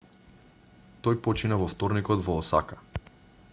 тој 1.07 1.19
почина 1.27 1.59
во 1.61 1.69
вторникот 1.73 2.25
во 2.29 2.39
осака 2.45 2.81